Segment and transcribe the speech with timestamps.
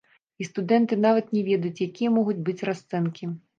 [0.43, 3.33] І студэнты нават не ведаюць, якія могуць быць расцэнкі.